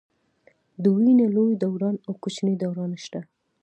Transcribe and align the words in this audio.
د 0.81 0.83
وینې 0.95 1.27
لوی 1.35 1.53
دوران 1.63 1.95
او 2.07 2.11
کوچني 2.21 2.55
دوران 2.63 2.91
شته. 3.03 3.21